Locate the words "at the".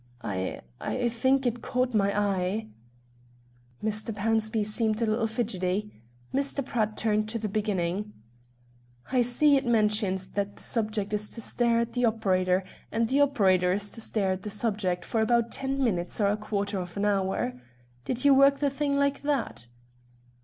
11.81-12.05, 14.31-14.49